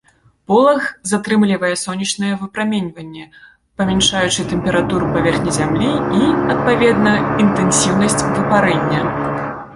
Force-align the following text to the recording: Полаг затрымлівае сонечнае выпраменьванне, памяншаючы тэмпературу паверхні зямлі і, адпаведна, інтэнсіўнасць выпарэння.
Полаг 0.51 0.83
затрымлівае 1.09 1.69
сонечнае 1.81 2.31
выпраменьванне, 2.43 3.25
памяншаючы 3.83 4.47
тэмпературу 4.55 5.11
паверхні 5.19 5.51
зямлі 5.59 5.93
і, 5.93 6.33
адпаведна, 6.57 7.13
інтэнсіўнасць 7.47 8.21
выпарэння. 8.35 9.01